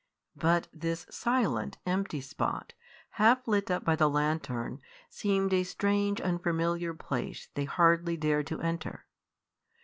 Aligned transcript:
But 0.35 0.67
this 0.73 1.05
silent, 1.11 1.77
empty 1.85 2.21
spot, 2.21 2.73
half 3.19 3.47
lit 3.47 3.69
up 3.69 3.85
by 3.85 3.95
the 3.95 4.09
lantern, 4.09 4.81
seemed 5.11 5.53
a 5.53 5.63
strange, 5.63 6.19
unfamiliar 6.19 6.95
place 6.95 7.49
they 7.53 7.65
hardly 7.65 8.17
dared 8.17 8.47
to 8.47 8.59
enter. 8.61 9.05